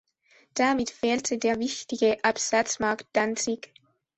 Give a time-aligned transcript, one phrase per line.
[0.55, 3.71] Damit fehlte der wichtige Absatzmarkt Danzig.